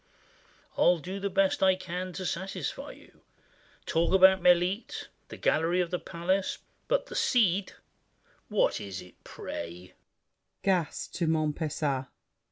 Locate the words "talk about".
3.85-4.41